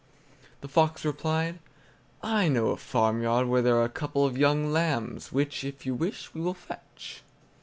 The 0.61 0.67
fox 0.67 1.05
replied: 1.05 1.59
"I 2.23 2.47
know 2.47 2.69
a 2.71 2.75
farmyard 2.75 3.47
where 3.47 3.61
there 3.61 3.75
are 3.75 3.83
a 3.85 3.89
couple 3.89 4.25
of 4.25 4.35
young 4.35 4.71
lambs, 4.71 5.31
which, 5.31 5.63
if 5.63 5.85
you 5.85 5.93
wish, 5.93 6.33
we 6.33 6.41
will 6.41 6.55
fetch." 6.55 7.21